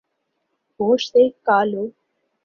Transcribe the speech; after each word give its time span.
ہوش 0.79 1.01
سے 1.11 1.23
کا 1.45 1.59
لو 1.63 1.83